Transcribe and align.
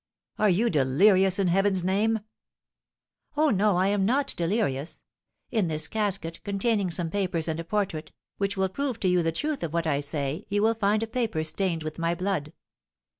"Are 0.39 0.49
you 0.49 0.71
delirious, 0.71 1.37
in 1.37 1.47
heaven's 1.47 1.83
name?" 1.83 2.21
"Oh, 3.37 3.51
no, 3.51 3.77
I 3.77 3.89
am 3.89 4.03
not 4.03 4.33
delirious! 4.35 5.03
In 5.51 5.67
this 5.67 5.87
casket, 5.87 6.43
containing 6.43 6.89
some 6.89 7.11
papers 7.11 7.47
and 7.47 7.59
a 7.59 7.63
portrait, 7.63 8.11
which 8.37 8.57
will 8.57 8.67
prove 8.69 8.99
to 9.01 9.07
you 9.07 9.21
the 9.21 9.31
truth 9.31 9.61
of 9.61 9.73
what 9.73 9.85
I 9.85 9.99
say, 9.99 10.43
you 10.49 10.63
will 10.63 10.73
find 10.73 11.03
a 11.03 11.05
paper 11.07 11.43
stained 11.43 11.83
with 11.83 11.99
my 11.99 12.15
blood!" 12.15 12.51